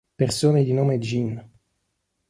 [0.17, 1.47] Persone di nome Jean